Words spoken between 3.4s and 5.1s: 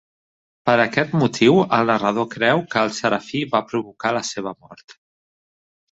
va provocar la seva mort.